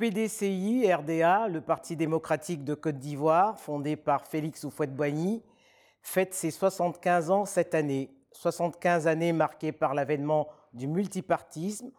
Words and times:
Le 0.00 0.06
PDCI 0.06 0.90
RDA, 0.94 1.48
le 1.48 1.60
Parti 1.60 1.94
démocratique 1.94 2.64
de 2.64 2.72
Côte 2.72 2.96
d'Ivoire, 2.96 3.60
fondé 3.60 3.96
par 3.96 4.26
Félix 4.26 4.64
Houphouët-Boigny, 4.64 5.42
fête 6.00 6.32
ses 6.32 6.50
75 6.50 7.30
ans 7.30 7.44
cette 7.44 7.74
année. 7.74 8.08
75 8.32 9.06
années 9.06 9.34
marquées 9.34 9.72
par 9.72 9.92
l'avènement 9.92 10.48
du 10.72 10.86
multipartisme, 10.86 11.90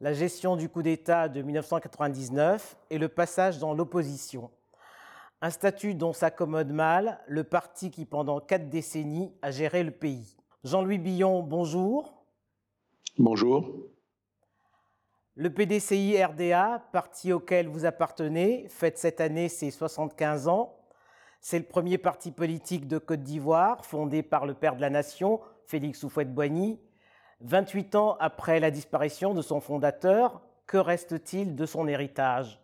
la 0.00 0.12
gestion 0.12 0.56
du 0.56 0.68
coup 0.68 0.82
d'État 0.82 1.28
de 1.28 1.40
1999 1.40 2.76
et 2.90 2.98
le 2.98 3.06
passage 3.06 3.60
dans 3.60 3.74
l'opposition. 3.74 4.50
Un 5.40 5.50
statut 5.50 5.94
dont 5.94 6.12
s'accommode 6.12 6.72
mal 6.72 7.20
le 7.28 7.44
parti 7.44 7.92
qui, 7.92 8.06
pendant 8.06 8.40
quatre 8.40 8.68
décennies, 8.68 9.32
a 9.40 9.52
géré 9.52 9.84
le 9.84 9.92
pays. 9.92 10.36
Jean-Louis 10.64 10.98
Billon, 10.98 11.44
bonjour. 11.44 12.12
Bonjour. 13.16 13.86
Le 15.38 15.50
PDCI 15.50 16.24
RDA, 16.24 16.82
parti 16.92 17.30
auquel 17.30 17.68
vous 17.68 17.84
appartenez, 17.84 18.64
fête 18.70 18.96
cette 18.96 19.20
année 19.20 19.50
ses 19.50 19.70
75 19.70 20.48
ans. 20.48 20.78
C'est 21.42 21.58
le 21.58 21.66
premier 21.66 21.98
parti 21.98 22.30
politique 22.30 22.88
de 22.88 22.96
Côte 22.96 23.22
d'Ivoire, 23.22 23.84
fondé 23.84 24.22
par 24.22 24.46
le 24.46 24.54
père 24.54 24.76
de 24.76 24.80
la 24.80 24.88
nation, 24.88 25.40
Félix 25.66 26.02
Houphouët-Boigny. 26.04 26.78
28 27.42 27.96
ans 27.96 28.16
après 28.18 28.60
la 28.60 28.70
disparition 28.70 29.34
de 29.34 29.42
son 29.42 29.60
fondateur, 29.60 30.40
que 30.66 30.78
reste-t-il 30.78 31.54
de 31.54 31.66
son 31.66 31.86
héritage? 31.86 32.58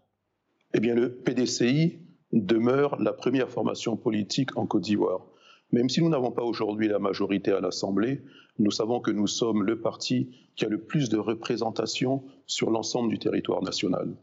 Eh 0.72 0.80
bien, 0.80 0.94
le 0.94 1.14
PDCI 1.14 2.00
demeure 2.32 2.98
la 3.02 3.12
première 3.12 3.50
formation 3.50 3.98
politique 3.98 4.56
en 4.56 4.64
Côte 4.64 4.84
d'Ivoire. 4.84 5.26
Même 5.72 5.88
si 5.88 6.02
nous 6.02 6.10
n'avons 6.10 6.30
pas 6.30 6.44
aujourd'hui 6.44 6.88
la 6.88 6.98
majorité 6.98 7.50
à 7.50 7.60
l'Assemblée, 7.60 8.22
nous 8.58 8.70
savons 8.70 9.00
que 9.00 9.10
nous 9.10 9.26
sommes 9.26 9.64
le 9.64 9.80
parti 9.80 10.28
qui 10.54 10.66
a 10.66 10.68
le 10.68 10.82
plus 10.82 11.08
de 11.08 11.16
représentation 11.16 12.24
sur 12.46 12.70
l'ensemble 12.70 13.10
du 13.10 13.18
territoire 13.18 13.62
national. 13.62 14.14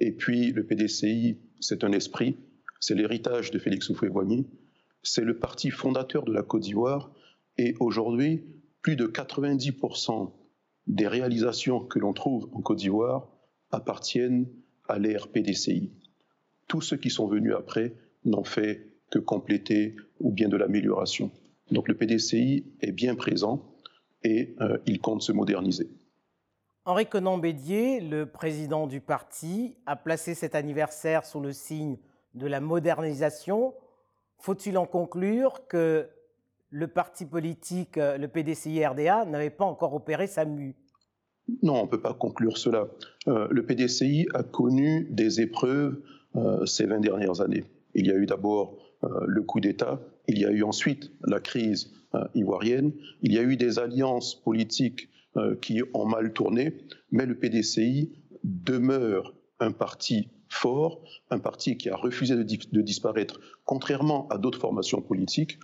Et 0.00 0.10
puis 0.10 0.52
le 0.52 0.66
PDCI, 0.66 1.38
c'est 1.60 1.84
un 1.84 1.92
esprit, 1.92 2.36
c'est 2.80 2.96
l'héritage 2.96 3.52
de 3.52 3.60
Félix 3.60 3.88
Houphouët-Boigny, 3.88 4.46
c'est 5.04 5.24
le 5.24 5.38
parti 5.38 5.70
fondateur 5.70 6.24
de 6.24 6.32
la 6.32 6.42
Côte 6.42 6.62
d'Ivoire, 6.62 7.12
et 7.58 7.74
aujourd'hui, 7.78 8.44
plus 8.80 8.96
de 8.96 9.06
90% 9.06 10.32
des 10.88 11.06
réalisations 11.06 11.78
que 11.78 12.00
l'on 12.00 12.12
trouve 12.12 12.48
en 12.52 12.60
Côte 12.60 12.78
d'Ivoire 12.78 13.28
appartiennent 13.70 14.48
à 14.88 14.98
l'ère 14.98 15.28
PDCI. 15.28 15.92
Tous 16.66 16.80
ceux 16.80 16.96
qui 16.96 17.10
sont 17.10 17.28
venus 17.28 17.54
après 17.54 17.94
n'ont 18.24 18.44
fait 18.44 18.91
que 19.12 19.18
compléter 19.18 19.94
ou 20.18 20.32
bien 20.32 20.48
de 20.48 20.56
l'amélioration. 20.56 21.30
Donc 21.70 21.86
le 21.86 21.94
PDCI 21.94 22.64
est 22.80 22.92
bien 22.92 23.14
présent 23.14 23.62
et 24.24 24.56
euh, 24.60 24.78
il 24.86 25.00
compte 25.00 25.22
se 25.22 25.32
moderniser. 25.32 25.88
Henri 26.84 27.06
Conan 27.06 27.38
Bédier, 27.38 28.00
le 28.00 28.26
président 28.26 28.88
du 28.88 29.00
parti, 29.00 29.76
a 29.86 29.94
placé 29.94 30.34
cet 30.34 30.54
anniversaire 30.54 31.24
sous 31.24 31.40
le 31.40 31.52
signe 31.52 31.98
de 32.34 32.46
la 32.46 32.60
modernisation. 32.60 33.74
Faut-il 34.38 34.76
en 34.78 34.86
conclure 34.86 35.66
que 35.68 36.08
le 36.70 36.88
parti 36.88 37.26
politique, 37.26 37.98
euh, 37.98 38.16
le 38.16 38.28
PDCI-RDA, 38.28 39.26
n'avait 39.26 39.50
pas 39.50 39.66
encore 39.66 39.94
opéré 39.94 40.26
sa 40.26 40.44
mue? 40.44 40.74
Non, 41.62 41.80
on 41.80 41.82
ne 41.84 41.88
peut 41.88 42.00
pas 42.00 42.14
conclure 42.14 42.56
cela. 42.56 42.86
Euh, 43.28 43.46
le 43.50 43.66
PDCI 43.66 44.26
a 44.32 44.42
connu 44.42 45.06
des 45.10 45.40
épreuves 45.40 46.00
ces 46.64 46.86
20 46.86 47.00
dernières 47.00 47.42
années. 47.42 47.64
Il 47.94 48.06
y 48.06 48.10
a 48.10 48.14
eu 48.14 48.24
d'abord 48.24 48.81
le 49.02 49.42
coup 49.42 49.60
d'État, 49.60 50.00
il 50.28 50.38
y 50.38 50.44
a 50.44 50.50
eu 50.50 50.62
ensuite 50.62 51.12
la 51.26 51.40
crise 51.40 51.92
euh, 52.14 52.24
ivoirienne, 52.34 52.92
il 53.22 53.32
y 53.32 53.38
a 53.38 53.42
eu 53.42 53.56
des 53.56 53.78
alliances 53.78 54.34
politiques 54.34 55.08
euh, 55.36 55.56
qui 55.56 55.80
ont 55.94 56.04
mal 56.04 56.32
tourné, 56.32 56.76
mais 57.10 57.24
le 57.24 57.38
PDCI 57.38 58.12
demeure 58.44 59.34
un 59.60 59.72
parti 59.72 60.28
fort, 60.48 61.02
un 61.30 61.38
parti 61.38 61.78
qui 61.78 61.88
a 61.88 61.96
refusé 61.96 62.36
de, 62.36 62.82
disparaître, 62.82 63.40
contrairement 63.64 64.28
à 64.28 64.36
d'autres 64.36 64.60
formations 64.60 65.00
politiques. 65.00 65.58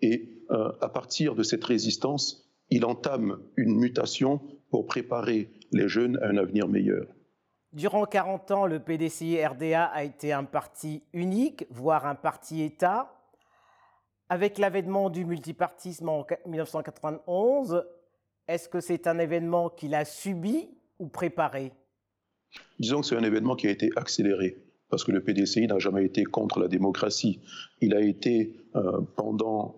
Et 0.00 0.44
à 0.48 0.88
partir 0.88 1.34
de 1.34 1.42
cette 1.42 1.64
résistance, 1.64 2.48
il 2.70 2.84
entame 2.84 3.40
une 3.56 3.76
mutation 3.76 4.40
pour 4.70 4.86
préparer 4.86 5.50
les 5.72 5.88
jeunes 5.88 6.18
à 6.22 6.28
un 6.28 6.36
avenir 6.36 6.68
meilleur. 6.68 7.06
Durant 7.74 8.06
40 8.06 8.50
ans, 8.52 8.66
le 8.66 8.80
PDCI-RDA 8.80 9.84
a 9.84 10.02
été 10.02 10.32
un 10.32 10.44
parti 10.44 11.02
unique, 11.12 11.66
voire 11.70 12.06
un 12.06 12.14
parti-État. 12.14 13.14
Avec 14.30 14.58
l'avènement 14.58 15.10
du 15.10 15.26
multipartisme 15.26 16.08
en 16.08 16.26
1991, 16.46 17.84
est-ce 18.46 18.70
que 18.70 18.80
c'est 18.80 19.06
un 19.06 19.18
événement 19.18 19.68
qu'il 19.68 19.94
a 19.94 20.06
subi 20.06 20.70
ou 20.98 21.08
préparé? 21.08 21.72
Disons 22.78 23.02
que 23.02 23.06
c'est 23.06 23.16
un 23.16 23.22
événement 23.22 23.54
qui 23.54 23.66
a 23.66 23.70
été 23.70 23.90
accéléré, 23.96 24.56
parce 24.88 25.04
que 25.04 25.12
le 25.12 25.22
PDCI 25.22 25.66
n'a 25.66 25.78
jamais 25.78 26.06
été 26.06 26.24
contre 26.24 26.60
la 26.60 26.68
démocratie. 26.68 27.40
Il 27.82 27.94
a 27.94 28.00
été 28.00 28.54
euh, 28.76 29.02
pendant 29.16 29.76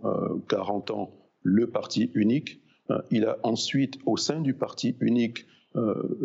40 0.49 0.91
euh, 0.91 0.95
ans 0.95 1.11
le 1.43 1.69
parti 1.69 2.13
unique. 2.15 2.61
Euh, 2.91 3.03
il 3.11 3.25
a 3.25 3.39
ensuite, 3.43 3.99
au 4.07 4.17
sein 4.17 4.41
du 4.41 4.55
parti 4.55 4.97
unique, 5.01 5.47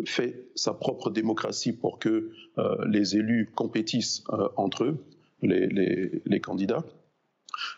fait 0.05 0.47
sa 0.55 0.73
propre 0.73 1.09
démocratie 1.09 1.73
pour 1.73 1.99
que 1.99 2.31
euh, 2.57 2.75
les 2.87 3.15
élus 3.15 3.51
compétissent 3.53 4.23
euh, 4.29 4.47
entre 4.55 4.85
eux, 4.85 4.97
les, 5.41 6.41
candidats. 6.41 6.83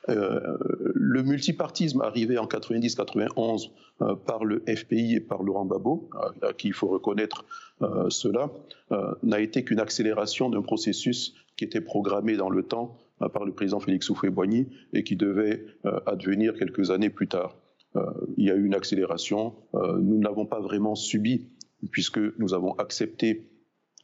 Euh, 0.09 0.57
le 0.95 1.23
multipartisme 1.23 2.01
arrivé 2.01 2.37
en 2.37 2.45
90-91 2.45 3.69
euh, 4.01 4.15
par 4.15 4.45
le 4.45 4.63
FPI 4.67 5.15
et 5.15 5.19
par 5.19 5.43
Laurent 5.43 5.65
Gbagbo, 5.65 6.09
à, 6.41 6.53
qui 6.53 6.67
il 6.69 6.73
faut 6.73 6.87
reconnaître 6.87 7.45
euh, 7.81 8.09
cela, 8.09 8.49
n'a 9.21 9.41
été 9.41 9.65
qu'une 9.65 9.79
accélération 9.79 10.49
d'un 10.49 10.61
processus 10.61 11.35
qui 11.57 11.65
était 11.65 11.81
programmé 11.81 12.37
dans 12.37 12.49
le 12.49 12.63
temps 12.63 12.97
par 13.33 13.43
le 13.43 13.51
président 13.51 13.81
Félix 13.81 14.09
Houphouët-Boigny 14.09 14.67
et 14.93 15.03
qui 15.03 15.17
devait 15.17 15.65
advenir 16.05 16.53
quelques 16.53 16.89
années 16.89 17.09
plus 17.09 17.27
tard. 17.27 17.57
il 18.37 18.45
y 18.45 18.51
a 18.51 18.55
eu 18.55 18.63
une 18.63 18.75
accélération. 18.75 19.55
nous 19.73 20.19
n'avons 20.19 20.45
pas 20.45 20.61
vraiment 20.61 20.95
subi 20.95 21.49
puisque 21.91 22.19
nous 22.37 22.53
avons 22.53 22.73
accepté 22.73 23.49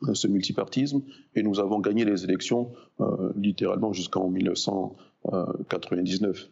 euh, 0.04 0.14
ce 0.14 0.28
multipartisme 0.28 1.02
et 1.36 1.44
nous 1.44 1.60
avons 1.60 1.80
gagné 1.80 2.06
les 2.06 2.24
élections 2.24 2.72
euh, 3.00 3.34
littéralement 3.36 3.92
jusqu'en 3.94 4.30
1999. 4.30 6.50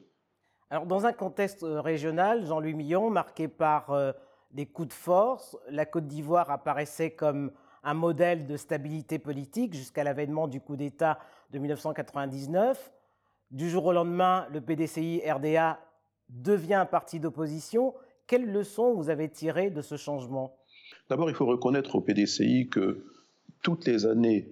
Alors, 0.69 0.85
dans 0.85 1.05
un 1.05 1.13
contexte 1.13 1.63
euh, 1.63 1.81
régional, 1.81 2.45
Jean-Louis 2.45 2.75
Millon, 2.75 3.09
marqué 3.09 3.47
par 3.47 4.13
des 4.51 4.65
coups 4.65 4.89
de 4.89 4.93
force, 4.93 5.57
la 5.69 5.85
Côte 5.85 6.07
d'Ivoire 6.07 6.51
apparaissait 6.51 7.11
comme 7.11 7.51
un 7.83 7.93
modèle 7.93 8.47
de 8.47 8.57
stabilité 8.57 9.19
politique 9.19 9.73
jusqu'à 9.73 10.03
l'avènement 10.03 10.47
du 10.47 10.61
coup 10.61 10.75
d'État 10.75 11.19
de 11.51 11.59
1999. 11.59 12.91
Du 13.49 13.69
jour 13.69 13.85
au 13.85 13.91
lendemain, 13.91 14.47
le 14.51 14.61
PDCI 14.61 15.21
RDA 15.29 15.79
devient 16.29 16.75
un 16.75 16.85
parti 16.85 17.19
d'opposition. 17.19 17.93
Quelles 18.27 18.49
leçons 18.49 18.93
vous 18.93 19.09
avez 19.09 19.27
tirées 19.29 19.71
de 19.71 19.81
ce 19.81 19.97
changement? 19.97 20.55
D'abord, 21.09 21.29
il 21.29 21.35
faut 21.35 21.45
reconnaître 21.45 21.95
au 21.95 22.01
PDCI 22.01 22.67
que 22.69 23.03
toutes 23.61 23.85
les 23.85 24.05
années 24.05 24.49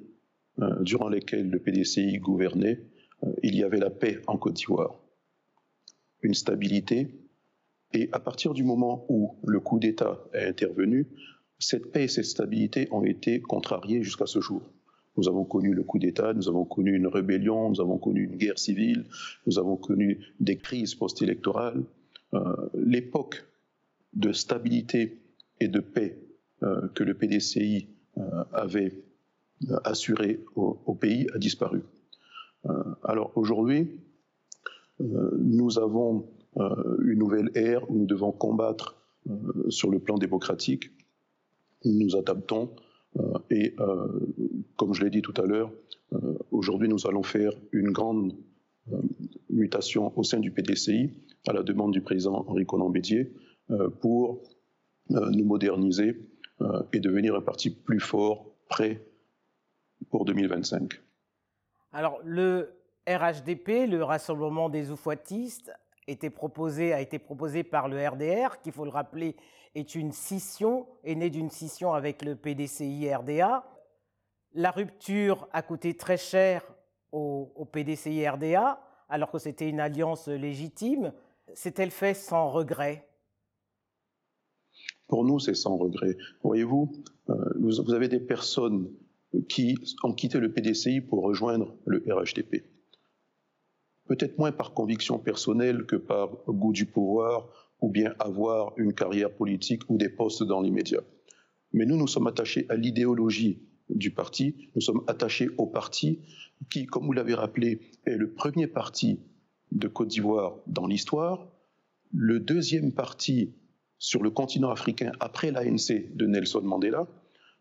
euh, 0.60 0.82
durant 0.82 1.10
lesquelles 1.10 1.50
le 1.50 1.60
PDCI 1.60 2.18
gouvernait, 2.18 2.82
euh, 3.24 3.32
il 3.44 3.56
y 3.56 3.64
avait 3.64 3.80
la 3.80 3.90
paix 3.90 4.20
en 4.28 4.38
Côte 4.38 4.56
d'Ivoire, 4.56 5.00
une 6.22 6.34
stabilité, 6.34 7.08
et 7.94 8.10
à 8.12 8.20
partir 8.20 8.54
du 8.54 8.64
moment 8.64 9.06
où 9.10 9.38
le 9.46 9.60
coup 9.60 9.80
d'État 9.80 10.20
est 10.34 10.46
intervenu, 10.46 11.08
cette 11.60 11.92
paix 11.92 12.06
et 12.06 12.08
cette 12.08 12.26
stabilité 12.26 12.88
ont 12.92 13.04
été 13.04 13.42
contrariées 13.42 14.04
jusqu'à 14.04 14.26
ce 14.26 14.40
jour. 14.40 14.62
Nous 15.18 15.28
avons 15.28 15.44
connu 15.44 15.74
le 15.74 15.84
coup 15.84 16.00
d'État, 16.00 16.34
nous 16.34 16.48
avons 16.48 16.66
connu 16.66 16.96
une 16.96 17.08
rébellion, 17.08 17.70
nous 17.70 17.82
avons 17.82 17.98
connu 17.98 18.24
une 18.24 18.38
guerre 18.38 18.60
civile, 18.60 19.06
nous 19.48 19.60
avons 19.60 19.76
connu 19.76 20.20
des 20.40 20.58
crises 20.58 20.96
post-électorales. 20.96 21.84
Euh, 22.34 22.56
l'époque 22.74 23.46
de 24.14 24.32
stabilité 24.32 25.20
et 25.60 25.68
de 25.68 25.80
paix 25.80 26.18
que 26.94 27.04
le 27.04 27.14
PDCI 27.14 27.88
euh, 28.20 28.44
avait 28.52 29.04
euh, 29.70 29.78
assuré 29.84 30.44
au, 30.56 30.96
pays 30.96 31.28
a 31.34 31.38
disparu. 31.38 31.84
alors 33.04 33.32
aujourd'hui, 33.36 34.00
nous 35.00 35.80
avons 35.80 36.28
une 36.58 37.20
nouvelle 37.20 37.52
ère 37.56 37.90
où 37.90 37.98
nous 38.00 38.06
devons 38.06 38.34
combattre 38.34 38.96
sur 39.70 39.90
le 39.90 40.00
plan 40.00 40.18
démocratique. 40.18 40.92
Nous 41.86 41.94
nous 41.94 42.16
adaptons 42.18 42.70
et, 43.50 43.76
comme 44.76 44.94
je 44.94 45.04
l'ai 45.04 45.10
dit 45.10 45.22
tout 45.22 45.34
à 45.42 45.46
l'heure, 45.46 45.72
aujourd'hui 46.52 46.90
nous 46.90 47.08
allons 47.08 47.24
faire 47.24 47.54
une 47.72 47.92
grande 47.92 48.34
mutation 49.50 50.12
au 50.18 50.24
sein 50.24 50.40
du 50.40 50.52
PDCI 50.52 51.12
à 51.48 51.54
la 51.54 51.64
demande 51.64 51.94
du 51.94 52.02
président 52.02 52.44
Henri 52.48 52.66
Conan 52.66 52.92
pour 54.02 54.42
nous 55.10 55.46
moderniser 55.46 56.18
euh, 56.62 56.84
et 56.94 57.00
devenir 57.00 57.36
un 57.36 57.42
parti 57.42 57.70
plus 57.70 58.00
fort, 58.00 58.46
prêt 58.68 59.02
pour 60.10 60.26
2025. 60.26 61.02
Alors, 61.94 62.20
le 62.24 62.76
RHDP, 63.08 63.88
le 63.88 64.04
Rassemblement 64.04 64.70
des 64.70 64.92
proposé, 66.30 66.94
a 66.94 67.02
été 67.02 67.18
proposé 67.20 67.64
par 67.64 67.88
le 67.88 68.06
RDR, 68.06 68.62
qui, 68.62 68.72
faut 68.72 68.84
le 68.84 68.92
rappeler, 68.92 69.36
est 69.76 69.96
une 69.96 70.12
scission, 70.12 70.88
est 71.04 71.16
né 71.16 71.30
d'une 71.30 71.50
scission 71.50 71.94
avec 71.94 72.24
le 72.24 72.36
PDCI-RDA. 72.36 73.64
La 74.54 74.72
rupture 74.72 75.48
a 75.54 75.62
coûté 75.62 75.96
très 75.96 76.18
cher 76.18 76.64
au, 77.12 77.52
au 77.56 77.66
PDCI-RDA, 77.66 78.82
alors 79.10 79.32
que 79.32 79.40
c'était 79.40 79.70
une 79.70 79.80
alliance 79.80 80.28
légitime. 80.28 81.14
S'est-elle 81.54 81.92
fait 81.92 82.14
sans 82.14 82.50
regret? 82.50 83.09
Pour 85.10 85.26
nous, 85.26 85.40
c'est 85.40 85.56
sans 85.56 85.76
regret. 85.76 86.16
Voyez-vous, 86.44 86.92
euh, 87.30 87.36
vous 87.60 87.94
avez 87.94 88.08
des 88.08 88.20
personnes 88.20 88.90
qui 89.50 89.76
ont 90.04 90.14
quitté 90.14 90.40
le 90.40 90.52
PDCI 90.54 91.02
pour 91.02 91.24
rejoindre 91.24 91.76
le 91.86 92.04
RHDP. 92.08 92.64
Peut-être 94.06 94.38
moins 94.38 94.52
par 94.52 94.74
conviction 94.74 95.20
personnelle 95.20 95.86
que 95.86 95.96
par 95.96 96.30
goût 96.48 96.74
du 96.74 96.86
pouvoir 96.86 97.50
ou 97.82 97.90
bien 97.90 98.14
avoir 98.20 98.74
une 98.78 98.94
carrière 98.94 99.34
politique 99.34 99.82
ou 99.90 99.98
des 99.98 100.10
postes 100.10 100.44
dans 100.44 100.62
l'immédiat. 100.62 101.02
Mais 101.74 101.86
nous, 101.86 101.98
nous 101.98 102.08
sommes 102.08 102.28
attachés 102.28 102.66
à 102.70 102.76
l'idéologie 102.76 103.64
du 103.90 104.12
parti, 104.12 104.70
nous 104.76 104.82
sommes 104.82 105.04
attachés 105.08 105.50
au 105.58 105.66
parti 105.66 106.20
qui, 106.70 106.86
comme 106.86 107.06
vous 107.06 107.14
l'avez 107.14 107.34
rappelé, 107.34 107.82
est 108.06 108.16
le 108.16 108.32
premier 108.32 108.68
parti 108.68 109.20
de 109.72 109.88
Côte 109.88 110.10
d'Ivoire 110.10 110.58
dans 110.68 110.86
l'histoire, 110.86 111.48
le 112.12 112.40
deuxième 112.40 112.92
parti 112.92 113.54
sur 114.00 114.24
le 114.24 114.32
continent 114.32 114.72
africain 114.72 115.12
après 115.20 115.52
l'ANC 115.52 116.16
de 116.16 116.26
Nelson 116.26 116.62
Mandela, 116.62 117.08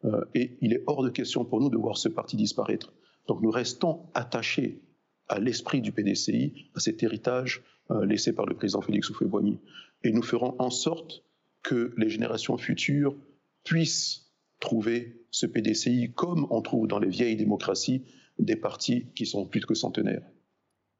euh, 0.04 0.24
et 0.34 0.56
il 0.60 0.72
est 0.72 0.82
hors 0.86 1.02
de 1.02 1.10
question 1.10 1.44
pour 1.44 1.60
nous 1.60 1.68
de 1.68 1.76
voir 1.76 1.98
ce 1.98 2.08
parti 2.08 2.36
disparaître. 2.36 2.92
Donc 3.26 3.42
nous 3.42 3.50
restons 3.50 4.06
attachés 4.14 4.80
à 5.28 5.40
l'esprit 5.40 5.80
du 5.80 5.92
PDCI, 5.92 6.70
à 6.74 6.80
cet 6.80 7.02
héritage 7.02 7.62
euh, 7.90 8.06
laissé 8.06 8.32
par 8.32 8.46
le 8.46 8.54
président 8.54 8.80
Félix 8.80 9.10
Houphouët-Boigny. 9.10 9.58
Et 10.04 10.12
nous 10.12 10.22
ferons 10.22 10.54
en 10.58 10.70
sorte 10.70 11.24
que 11.62 11.92
les 11.96 12.08
générations 12.08 12.56
futures 12.56 13.16
puissent 13.64 14.32
trouver 14.60 15.24
ce 15.30 15.46
PDCI 15.46 16.12
comme 16.14 16.46
on 16.50 16.62
trouve 16.62 16.86
dans 16.86 16.98
les 16.98 17.08
vieilles 17.08 17.36
démocraties 17.36 18.04
des 18.38 18.56
partis 18.56 19.06
qui 19.14 19.26
sont 19.26 19.46
plus 19.46 19.66
que 19.66 19.74
centenaires. 19.74 20.22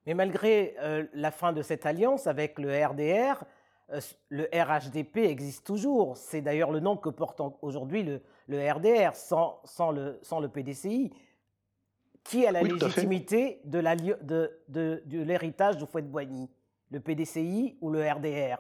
Mais 0.07 0.15
malgré 0.15 0.75
euh, 0.81 1.05
la 1.13 1.31
fin 1.31 1.53
de 1.53 1.63
cette 1.63 1.87
alliance 1.87 2.27
avec 2.27 2.59
le 2.59 2.71
RDR, 2.85 3.45
le 4.29 4.49
RHDP 4.53 5.19
existe 5.19 5.67
toujours. 5.67 6.17
C'est 6.17 6.43
d'ailleurs 6.43 6.71
le 6.71 6.81
nom 6.81 6.97
que 6.97 7.09
porte 7.09 7.41
aujourd'hui 7.63 8.03
le, 8.03 8.21
le, 8.49 8.71
RDR, 8.71 9.15
sans, 9.15 9.61
sans, 9.65 9.91
le, 9.91 10.19
sans, 10.23 10.41
le, 10.41 10.49
PDCI. 10.49 11.11
Qui 12.25 12.45
a 12.45 12.53
la 12.53 12.63
légitimité 12.63 13.61
de 13.65 13.79
l'héritage 13.79 14.19
de, 14.23 14.51
de, 14.69 15.03
de 15.07 15.23
l'héritage 15.23 15.83
Fouet-Boigny 15.87 16.51
Le 16.91 17.01
PDCI 17.01 17.79
ou 17.81 17.91
le 17.91 18.07
RDR 18.07 18.59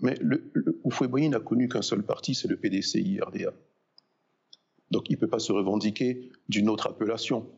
Mais 0.00 0.14
le, 0.20 0.50
le 0.54 0.80
Houphouët-Boigny 0.84 1.28
n'a 1.30 1.40
connu 1.40 1.68
qu'un 1.68 1.82
seul 1.82 2.04
parti, 2.04 2.34
c'est 2.34 2.46
le 2.46 2.56
PDCI-RDA. 2.56 3.52
Donc 4.92 5.10
il 5.10 5.14
ne 5.14 5.18
peut 5.18 5.26
pas 5.26 5.40
se 5.40 5.50
revendiquer 5.50 6.30
d'une 6.48 6.68
autre 6.68 6.86
appellation. 6.86 7.48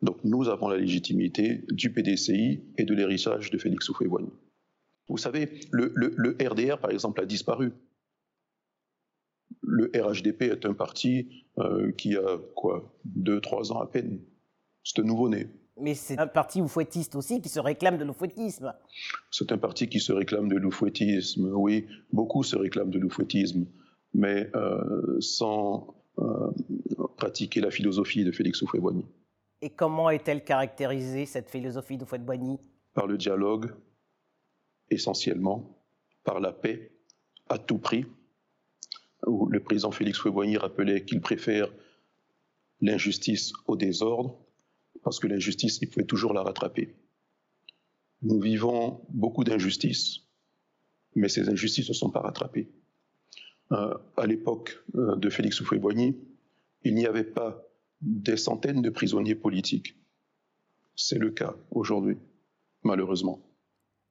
Donc 0.00 0.24
nous 0.24 0.48
avons 0.48 0.68
la 0.68 0.78
légitimité 0.78 1.66
du 1.70 1.92
PDCI 1.92 2.62
et 2.78 2.84
de 2.84 2.94
l'héritage 2.94 3.50
de 3.50 3.58
Félix 3.58 3.90
Houphouët-Boigny. 3.90 4.32
Vous 5.10 5.18
savez, 5.18 5.60
le, 5.72 5.92
le, 5.96 6.14
le, 6.16 6.36
RDR, 6.40 6.78
par 6.78 6.90
exemple, 6.90 7.20
a 7.20 7.26
disparu. 7.26 7.72
Le 9.62 9.90
RHDP 9.94 10.42
est 10.42 10.64
un 10.64 10.72
parti 10.72 11.44
euh, 11.58 11.90
qui 11.92 12.16
a, 12.16 12.38
quoi, 12.54 12.94
deux, 13.04 13.40
trois 13.40 13.72
ans 13.72 13.80
à 13.80 13.86
peine. 13.86 14.20
C'est 14.84 15.00
un 15.00 15.04
nouveau-né. 15.04 15.48
Mais 15.76 15.94
c'est 15.94 16.18
un 16.18 16.26
parti 16.28 16.60
oufouettiste 16.60 17.16
aussi 17.16 17.40
qui 17.40 17.48
se 17.48 17.58
réclame 17.58 17.98
de 17.98 18.04
l'oufouettisme. 18.04 18.72
C'est 19.30 19.50
un 19.50 19.58
parti 19.58 19.88
qui 19.88 19.98
se 19.98 20.12
réclame 20.12 20.48
de 20.48 20.56
l'oufouettisme, 20.56 21.50
oui. 21.54 21.86
Beaucoup 22.12 22.44
se 22.44 22.56
réclament 22.56 22.90
de 22.90 22.98
l'oufouettisme, 22.98 23.66
mais 24.14 24.48
euh, 24.54 25.16
sans 25.20 25.94
euh, 26.18 26.50
pratiquer 27.16 27.60
la 27.60 27.70
philosophie 27.70 28.24
de 28.24 28.30
Félix 28.30 28.62
Houphouët-Boigny. 28.62 29.06
Et 29.62 29.70
comment 29.70 30.08
est-elle 30.10 30.44
caractérisée, 30.44 31.26
cette 31.26 31.50
philosophie 31.50 31.98
d'Houphouët-Boigny? 31.98 32.58
Par 32.94 33.06
le 33.06 33.16
dialogue, 33.16 33.72
essentiellement, 34.90 35.78
par 36.24 36.40
la 36.40 36.52
paix 36.52 36.92
à 37.48 37.58
tout 37.58 37.78
prix, 37.78 38.04
le 39.26 39.60
président 39.60 39.90
Félix 39.90 40.18
Houphouët-Boigny 40.18 40.56
rappelait 40.56 41.04
qu'il 41.04 41.20
préfère 41.20 41.72
l'injustice 42.80 43.52
au 43.66 43.76
désordre, 43.76 44.38
parce 45.02 45.18
que 45.18 45.26
l'injustice, 45.26 45.78
il 45.82 45.90
pouvait 45.90 46.06
toujours 46.06 46.32
la 46.32 46.42
rattraper. 46.42 46.94
Nous 48.22 48.40
vivons 48.40 49.00
beaucoup 49.10 49.44
d'injustices, 49.44 50.20
mais 51.14 51.28
ces 51.28 51.48
injustices 51.48 51.88
ne 51.88 51.94
sont 51.94 52.10
pas 52.10 52.20
rattrapées. 52.20 52.70
Euh, 53.72 53.94
à 54.16 54.26
l'époque 54.26 54.82
euh, 54.94 55.16
de 55.16 55.30
Félix 55.30 55.60
Houphouët-Boigny, 55.60 56.16
il 56.82 56.94
n'y 56.94 57.06
avait 57.06 57.24
pas 57.24 57.62
des 58.00 58.36
centaines 58.36 58.82
de 58.82 58.90
prisonniers 58.90 59.34
politiques. 59.34 59.96
C'est 60.96 61.18
le 61.18 61.30
cas 61.30 61.54
aujourd'hui, 61.70 62.16
malheureusement. 62.82 63.40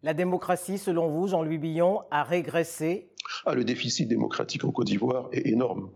La 0.01 0.13
démocratie, 0.13 0.77
selon 0.77 1.09
vous, 1.09 1.27
Jean-Louis 1.27 1.57
Billon, 1.57 2.03
a 2.09 2.23
régressé? 2.23 3.09
Ah, 3.45 3.53
Le 3.53 3.65
déficit 3.65 4.07
démocratique 4.07 4.63
en 4.63 4.71
Côte 4.71 4.87
d'Ivoire 4.87 5.27
est 5.33 5.45
énorme. 5.47 5.91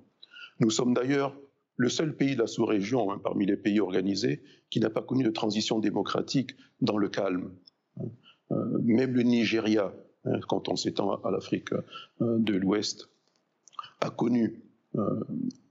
Nous 0.59 0.69
sommes 0.69 0.94
d'ailleurs 0.94 1.35
le 1.77 1.88
seul 1.89 2.15
pays 2.15 2.35
de 2.35 2.41
la 2.41 2.47
sous-région, 2.47 3.11
hein, 3.11 3.19
parmi 3.23 3.45
les 3.45 3.55
pays 3.55 3.79
organisés, 3.79 4.44
qui 4.69 4.81
n'a 4.81 4.89
pas 4.89 5.01
connu 5.01 5.23
de 5.23 5.29
transition 5.29 5.79
démocratique 5.79 6.55
dans 6.81 6.97
le 6.97 7.07
calme. 7.07 7.51
Euh, 8.51 8.79
même 8.83 9.13
le 9.13 9.23
Nigeria, 9.23 9.94
hein, 10.25 10.39
quand 10.49 10.67
on 10.67 10.75
s'étend 10.75 11.15
à 11.23 11.31
l'Afrique 11.31 11.71
euh, 11.73 11.79
de 12.19 12.53
l'Ouest, 12.56 13.09
a 14.01 14.09
connu 14.09 14.61
euh, 14.95 15.23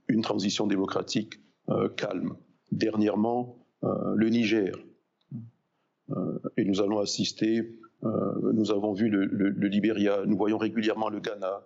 une 0.07 0.21
transition 0.21 0.67
démocratique 0.67 1.39
calme. 1.95 2.35
Dernièrement, 2.73 3.57
le 3.81 4.27
Niger. 4.27 4.75
et 6.57 6.65
nous 6.65 6.81
allons 6.81 6.99
assister, 6.99 7.79
nous 8.03 8.71
avons 8.71 8.93
vu 8.93 9.09
le, 9.09 9.25
le, 9.25 9.67
Libéria, 9.67 10.23
nous 10.25 10.37
voyons 10.37 10.57
régulièrement 10.57 11.09
le 11.09 11.19
Ghana. 11.19 11.61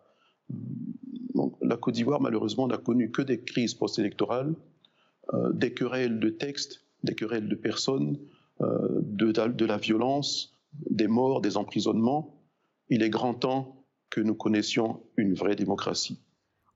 La 1.62 1.78
Côte 1.78 1.96
d'Ivoire, 1.96 2.22
malheureusement, 2.22 2.68
n'a 2.68 2.78
connu 2.78 3.12
que 3.12 3.22
des 3.22 3.42
crises 3.42 3.74
post-électorales, 3.74 4.54
des 5.54 5.74
querelles 5.74 6.20
de 6.20 6.30
textes, 6.30 6.86
des 7.04 7.16
querelles 7.16 7.50
de 7.50 7.56
personnes, 7.56 8.18
de, 8.60 9.32
de 9.32 9.66
la 9.66 9.78
violence, 9.78 10.54
des 10.90 11.08
morts, 11.08 11.42
des 11.42 11.58
emprisonnements. 11.58 12.36
Il 12.90 13.04
est 13.04 13.10
grand 13.10 13.34
temps 13.34 13.84
que 14.10 14.22
nous 14.22 14.36
connaissions 14.36 15.02
une 15.18 15.34
vraie 15.34 15.56
démocratie. 15.56 16.20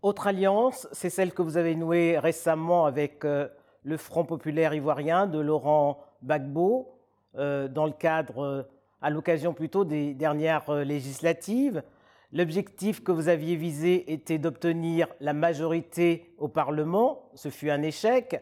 Autre 0.01 0.27
alliance, 0.27 0.88
c'est 0.91 1.10
celle 1.10 1.32
que 1.32 1.41
vous 1.41 1.58
avez 1.58 1.75
nouée 1.75 2.18
récemment 2.18 2.86
avec 2.86 3.24
euh, 3.24 3.48
le 3.84 3.98
Front 3.98 4.25
populaire 4.25 4.74
ivoirien 4.74 5.27
de 5.27 5.39
Laurent 5.39 6.03
Gbagbo, 6.24 6.89
euh, 7.36 7.68
dans 7.68 7.86
le 7.86 7.91
cadre, 7.91 8.39
euh, 8.39 8.63
à 9.01 9.10
l'occasion 9.10 9.53
plutôt 9.53 9.86
des 9.86 10.13
dernières 10.13 10.72
législatives. 10.84 11.84
L'objectif 12.31 13.03
que 13.03 13.12
vous 13.12 13.27
aviez 13.27 13.55
visé 13.55 14.13
était 14.13 14.38
d'obtenir 14.38 15.08
la 15.20 15.34
majorité 15.34 16.34
au 16.38 16.48
Parlement. 16.48 17.29
Ce 17.36 17.50
fut 17.50 17.70
un 17.70 17.81
échec. 17.81 18.41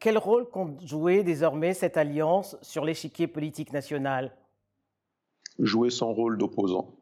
quel 0.00 0.18
rôle 0.18 0.48
compte 0.48 0.80
jouer 0.86 1.22
désormais 1.22 1.74
cette 1.74 1.96
alliance 1.96 2.56
sur 2.62 2.84
l'échiquier 2.84 3.26
politique 3.26 3.72
national? 3.72 4.32
Jouer 5.58 5.90
son 5.90 6.12
rôle 6.12 6.38
d'opposant. 6.38 6.98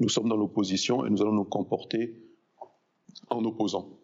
Nous 0.00 0.08
sommes 0.08 0.28
dans 0.28 0.36
l'opposition 0.36 1.06
et 1.06 1.10
nous 1.10 1.22
allons 1.22 1.32
nous 1.32 1.44
comporter 1.44 2.14
en 3.30 3.44
opposant. 3.44 3.98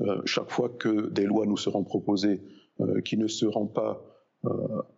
Euh, 0.00 0.22
chaque 0.24 0.50
fois 0.50 0.70
que 0.70 1.10
des 1.10 1.24
lois 1.24 1.46
nous 1.46 1.58
seront 1.58 1.84
proposées 1.84 2.40
euh, 2.80 3.02
qui 3.02 3.18
ne 3.18 3.26
seront 3.26 3.66
pas 3.66 3.90
euh, 3.90 4.11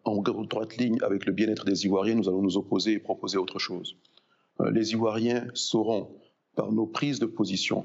en 0.05 0.23
droite 0.23 0.77
ligne 0.77 0.99
avec 1.03 1.27
le 1.27 1.33
bien-être 1.33 1.65
des 1.65 1.85
Ivoiriens, 1.85 2.15
nous 2.15 2.29
allons 2.29 2.43
nous 2.43 2.57
opposer 2.57 2.93
et 2.93 2.99
proposer 2.99 3.37
autre 3.37 3.59
chose. 3.59 3.97
Euh, 4.61 4.71
les 4.71 4.93
Ivoiriens 4.93 5.47
sauront, 5.55 6.09
par 6.55 6.73
nos 6.73 6.87
prises 6.87 7.19
de 7.19 7.27
position, 7.27 7.85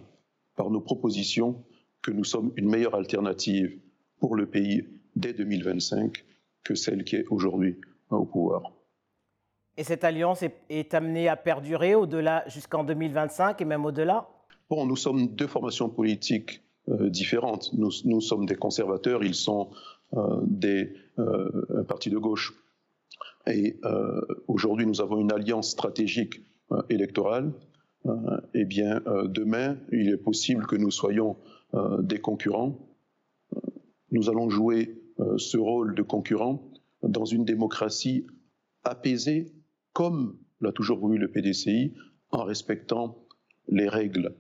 par 0.55 0.69
nos 0.69 0.81
propositions, 0.81 1.63
que 2.01 2.11
nous 2.11 2.23
sommes 2.23 2.51
une 2.55 2.69
meilleure 2.69 2.95
alternative 2.95 3.77
pour 4.19 4.35
le 4.35 4.45
pays 4.45 4.85
dès 5.15 5.33
2025 5.33 6.23
que 6.63 6.75
celle 6.75 7.03
qui 7.03 7.15
est 7.15 7.25
aujourd'hui 7.29 7.75
au 8.09 8.25
pouvoir. 8.25 8.71
Et 9.77 9.83
cette 9.83 10.03
alliance 10.03 10.43
est, 10.43 10.55
est 10.69 10.93
amenée 10.93 11.29
à 11.29 11.35
perdurer 11.35 11.95
au-delà 11.95 12.43
jusqu'en 12.47 12.83
2025 12.83 13.61
et 13.61 13.65
même 13.65 13.85
au-delà? 13.85 14.27
Bon, 14.69 14.85
nous 14.85 14.95
sommes 14.95 15.27
deux 15.27 15.47
formations 15.47 15.89
politiques 15.89 16.61
euh, 16.89 17.09
différentes. 17.09 17.71
Nous, 17.73 17.91
nous, 18.05 18.21
sommes 18.21 18.45
des 18.45 18.55
conservateurs, 18.55 19.23
ils 19.23 19.35
sont 19.35 19.69
euh, 19.71 19.75
des, 20.45 20.93
euh, 21.19 21.65
un 21.75 21.83
parti 21.83 22.09
de 22.09 22.17
gauche. 22.17 22.53
Et 23.47 23.79
euh, 23.83 24.21
aujourd'hui, 24.47 24.85
nous 24.85 25.01
avons 25.01 25.19
une 25.19 25.31
alliance 25.31 25.71
stratégique 25.71 26.41
euh, 26.71 26.81
électorale. 26.89 27.53
eh 28.53 28.63
bien, 28.63 29.01
demain, 29.25 29.77
il 29.91 30.07
est 30.09 30.17
possible 30.17 30.65
que 30.65 30.77
nous 30.77 30.89
soyons 30.89 31.35
des 31.99 32.19
concurrents. 32.19 32.79
Nous 34.11 34.29
allons 34.29 34.49
jouer 34.49 35.03
ce 35.35 35.57
rôle 35.57 35.95
de 35.95 36.01
concurrent 36.01 36.71
dans 37.03 37.25
une 37.25 37.43
démocratie 37.43 38.25
apaisée 38.85 39.51
comme 39.91 40.39
l'a 40.61 40.71
toujours 40.71 40.97
voulu 40.99 41.17
le 41.17 41.29
PDCI, 41.29 41.93
en 42.31 42.45
respectant 42.45 43.27
les 43.67 43.89
règles, 43.89 44.33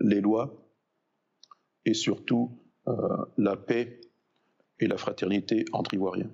les 0.00 0.20
lois 0.20 0.68
et 1.84 1.94
surtout 1.94 2.58
la 3.38 3.56
paix 3.56 4.00
et 4.80 4.86
la 4.86 4.96
fraternité 4.96 5.64
entre 5.72 5.94
Ivoiriens. 5.94 6.30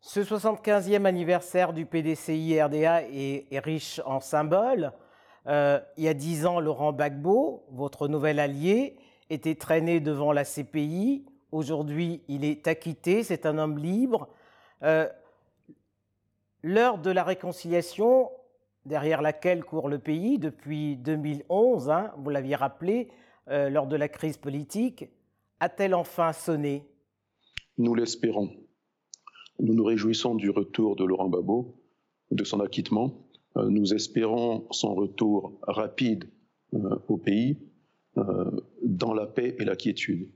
Ce 0.00 0.20
75e 0.20 1.04
anniversaire 1.04 1.72
du 1.72 1.84
PDCI-RDA 1.84 3.02
est, 3.02 3.58
riche 3.58 4.00
en 4.06 4.20
symboles. 4.20 4.92
Euh, 5.46 5.78
il 5.98 6.04
y 6.04 6.08
a 6.08 6.14
dix 6.14 6.46
ans, 6.46 6.58
Laurent 6.58 6.92
Gbagbo, 6.92 7.66
votre 7.70 8.08
nouvel 8.08 8.38
allié, 8.38 8.96
était 9.28 9.54
traîné 9.54 10.00
devant 10.00 10.32
la 10.32 10.44
CPI. 10.44 11.26
Aujourd'hui, 11.52 12.22
il 12.28 12.44
est 12.44 12.66
acquitté, 12.66 13.22
c'est 13.22 13.44
un 13.44 13.58
homme 13.58 13.78
libre. 13.78 14.28
Euh, 14.82 15.06
l'heure 16.62 16.98
de 16.98 17.10
la 17.10 17.22
réconciliation, 17.22 18.30
derrière 18.86 19.20
laquelle 19.20 19.64
court 19.64 19.88
le 19.88 19.98
pays 19.98 20.38
depuis 20.38 20.96
2011, 20.96 21.90
hein, 21.90 22.12
vous 22.16 22.30
l'aviez 22.30 22.56
rappelé, 22.56 23.10
euh, 23.48 23.68
lors 23.68 23.86
de 23.86 23.96
la 23.96 24.08
crise 24.08 24.38
politique, 24.38 25.10
a-t-elle 25.60 25.94
enfin 25.94 26.32
sonné? 26.32 26.89
Nous 27.80 27.94
l'espérons. 27.94 28.50
Nous 29.58 29.72
nous 29.72 29.84
réjouissons 29.84 30.34
du 30.34 30.50
retour 30.50 30.96
de 30.96 31.04
Laurent 31.04 31.30
Gbagbo, 31.30 31.76
de 32.30 32.44
son 32.44 32.60
acquittement. 32.60 33.26
Euh, 33.56 33.70
nous 33.70 33.94
espérons 33.94 34.66
son 34.70 34.94
retour 34.94 35.58
rapide 35.62 36.28
euh, 36.74 36.96
au 37.08 37.16
pays 37.16 37.56
euh, 38.18 38.50
dans 38.84 39.14
la 39.14 39.24
paix 39.24 39.56
et 39.58 39.64
la 39.64 39.76
quiétude. 39.76 40.28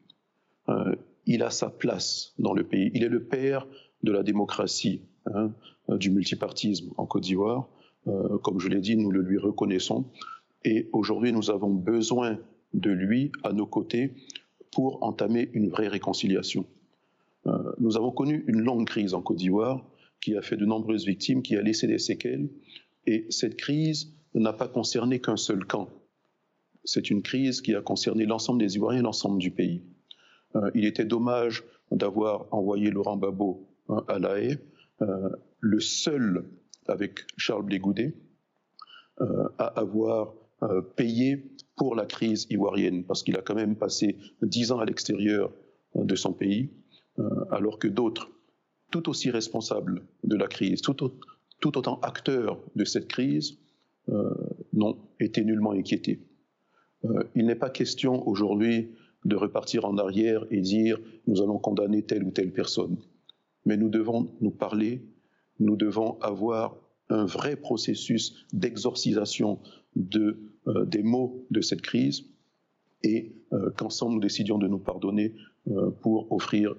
il 1.27 1.43
a 1.43 1.51
sa 1.51 1.69
place 1.69 2.33
dans 2.39 2.55
le 2.55 2.65
pays. 2.65 2.91
Il 2.95 3.05
est 3.05 3.11
le 3.11 3.25
père 3.25 3.67
de 4.03 4.11
la 4.11 4.23
démocratie, 4.23 5.03
hein, 5.27 5.53
du 5.91 6.11
multipartisme 6.11 6.95
en 6.97 7.05
Côte 7.05 7.25
d'Ivoire. 7.25 7.69
comme 8.43 8.59
je 8.59 8.69
l'ai 8.69 8.81
dit, 8.81 8.97
nous 8.97 9.11
le 9.11 9.21
lui 9.21 9.37
reconnaissons. 9.37 10.07
Et 10.65 10.89
aujourd'hui, 10.95 11.31
nous 11.35 11.51
avons 11.51 11.75
besoin 11.75 12.39
de 12.73 12.91
lui 12.91 13.33
à 13.43 13.53
nos 13.53 13.67
côtés 13.67 14.15
pour 14.73 15.03
entamer 15.03 15.51
une 15.53 15.69
vraie 15.69 15.89
réconciliation. 15.89 16.65
Nous 17.79 17.97
avons 17.97 18.11
connu 18.11 18.45
une 18.47 18.61
longue 18.61 18.87
crise 18.87 19.15
en 19.15 19.23
Côte 19.23 19.37
d'Ivoire 19.37 19.85
qui 20.21 20.37
a 20.37 20.43
fait 20.43 20.57
de 20.57 20.65
nombreuses 20.65 21.05
victimes, 21.05 21.43
qui 21.43 21.57
a 21.57 21.63
laissé 21.63 21.87
des 21.87 21.99
séquelles. 21.99 22.49
Et 23.07 23.27
cette 23.29 23.57
crise 23.57 24.15
n'a 24.35 24.53
pas 24.53 24.69
concerné 24.69 25.21
qu'un 25.21 25.37
seul 25.37 25.65
camp. 25.67 25.89
C'est 26.85 27.11
une 27.11 27.23
crise 27.23 27.61
qui 27.61 27.75
a 27.75 27.81
concerné 27.81 28.27
l'ensemble 28.27 28.61
des 28.61 28.77
Ivoiriens, 28.77 29.03
l'ensemble 29.03 29.39
du 29.39 29.51
pays. 29.51 29.83
Euh, 30.57 30.71
il 30.75 30.85
était 30.85 31.05
dommage 31.05 31.65
d'avoir 31.91 32.47
envoyé 32.53 32.91
Laurent 32.91 33.17
Gbagbo 33.17 33.67
hein, 33.89 34.05
à 34.09 34.19
La 34.19 34.39
Haye, 34.39 34.59
euh, 35.03 35.29
le 35.61 35.81
seul, 35.81 36.45
avec 36.87 37.27
Charles 37.37 37.65
Blégoudet, 37.65 38.15
euh, 39.21 39.49
à 39.59 39.67
avoir 39.67 40.35
payé 40.97 41.45
pour 41.77 41.95
la 41.95 42.07
crise 42.07 42.47
ivoirienne, 42.49 43.05
parce 43.05 43.23
qu'il 43.23 43.37
a 43.37 43.43
quand 43.43 43.55
même 43.55 43.77
passé 43.77 44.17
dix 44.41 44.73
ans 44.73 44.79
à 44.79 44.87
l'extérieur 44.87 45.53
de 45.95 46.15
son 46.15 46.33
pays, 46.33 46.71
alors 47.51 47.79
que 47.79 47.89
d'autres, 47.89 48.31
tout 48.95 49.09
aussi 49.09 49.29
responsables 49.31 50.05
de 50.23 50.37
la 50.37 50.47
crise, 50.47 50.81
tout, 50.81 51.11
autant 51.65 51.99
acteurs 52.03 52.61
de 52.77 52.85
cette 52.85 53.09
crise, 53.09 53.59
euh, 54.09 54.35
n'ont 54.73 54.99
été 55.19 55.45
nullement 55.45 55.73
inquiétés. 55.73 56.21
Euh, 57.05 57.25
il 57.35 57.47
n'est 57.47 57.57
pas 57.57 57.71
question 57.71 58.27
aujourd'hui 58.29 58.91
de 59.25 59.35
repartir 59.35 59.85
en 59.85 59.99
arrière 59.99 60.45
et 60.53 60.61
dire 60.61 61.01
nous 61.27 61.43
allons 61.43 61.59
condamner 61.59 62.03
telle 62.03 62.23
ou 62.23 62.31
telle 62.31 62.53
personne. 62.53 62.97
Mais 63.65 63.77
nous 63.77 63.89
devons 63.89 64.31
nous 64.41 64.53
parler, 64.53 65.03
nous 65.59 65.75
devons 65.75 66.21
avoir 66.21 66.77
un 67.09 67.25
vrai 67.25 67.57
processus 67.57 68.47
d'exorcisation 68.53 69.59
de, 69.97 70.39
euh, 70.69 70.85
des 70.85 71.03
maux 71.03 71.47
de 71.51 71.63
cette 71.63 71.83
crise 71.83 72.27
et 73.03 73.33
qu'ensemble 73.77 74.15
nous 74.15 74.21
décidions 74.21 74.59
de 74.59 74.67
nous 74.67 74.79
pardonner 74.79 75.35
pour 76.01 76.33
offrir 76.33 76.75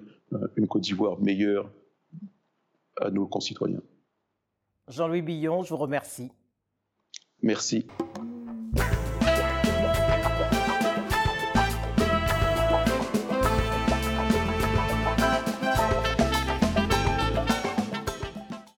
une 0.56 0.66
Côte 0.66 0.82
d'Ivoire 0.82 1.18
meilleure 1.20 1.70
à 3.00 3.10
nos 3.10 3.26
concitoyens. 3.26 3.82
Jean-Louis 4.88 5.22
Billon, 5.22 5.62
je 5.62 5.70
vous 5.70 5.76
remercie. 5.76 6.30
Merci. 7.42 7.86